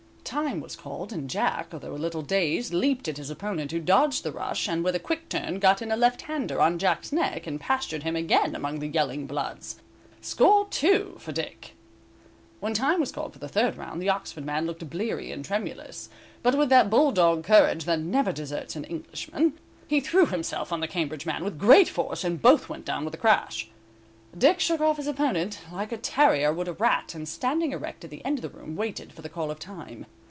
[0.23, 4.23] Time was called, and Jack, although a little dazed, leaped at his opponent, who dodged
[4.23, 7.45] the rush, and with a quick turn got in a left hander on Jack's neck,
[7.45, 9.81] and pastured him again among the yelling bloods.
[10.21, 11.73] Score two for Dick.
[12.61, 16.07] When time was called for the third round, the Oxford man looked bleary and tremulous,
[16.41, 19.59] but with that bull dog courage that never deserts an Englishman,
[19.89, 23.13] he threw himself on the Cambridge man with great force and both went down with
[23.13, 23.67] a crash.
[24.37, 28.09] Dick shook his opponent off like a terrier would a rat, and standing erect at
[28.09, 30.05] the end of the room, waited for the call of time.